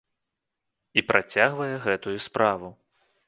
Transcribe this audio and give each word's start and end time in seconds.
І 1.01 1.03
працягвае 1.11 1.69
гэтую 1.85 2.17
справу. 2.31 2.67